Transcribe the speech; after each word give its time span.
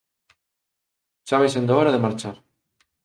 Xa 1.27 1.35
vai 1.41 1.49
sendo 1.51 1.75
hora 1.77 1.93
de 1.93 2.03
marchar 2.05 2.35